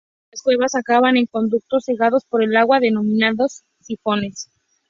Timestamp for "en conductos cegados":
1.17-2.25